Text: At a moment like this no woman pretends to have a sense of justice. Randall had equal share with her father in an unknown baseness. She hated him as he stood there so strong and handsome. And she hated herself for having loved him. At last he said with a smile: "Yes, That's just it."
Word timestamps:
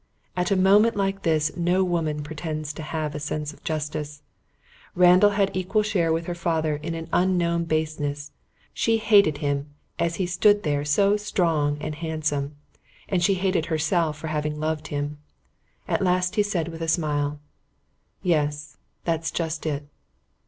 At 0.35 0.49
a 0.49 0.55
moment 0.55 0.95
like 0.95 1.21
this 1.21 1.55
no 1.55 1.83
woman 1.83 2.23
pretends 2.23 2.73
to 2.73 2.81
have 2.81 3.13
a 3.13 3.19
sense 3.19 3.53
of 3.53 3.63
justice. 3.63 4.23
Randall 4.95 5.29
had 5.37 5.55
equal 5.55 5.83
share 5.83 6.11
with 6.11 6.25
her 6.25 6.33
father 6.33 6.77
in 6.77 6.95
an 6.95 7.07
unknown 7.13 7.65
baseness. 7.65 8.31
She 8.73 8.97
hated 8.97 9.37
him 9.45 9.67
as 9.99 10.15
he 10.15 10.25
stood 10.25 10.63
there 10.63 10.83
so 10.85 11.17
strong 11.17 11.77
and 11.81 11.93
handsome. 11.93 12.55
And 13.09 13.21
she 13.21 13.35
hated 13.35 13.67
herself 13.67 14.17
for 14.17 14.29
having 14.29 14.59
loved 14.59 14.87
him. 14.87 15.19
At 15.87 16.01
last 16.01 16.35
he 16.35 16.41
said 16.41 16.69
with 16.69 16.81
a 16.81 16.87
smile: 16.87 17.39
"Yes, 18.23 18.77
That's 19.03 19.29
just 19.29 19.67
it." 19.67 19.87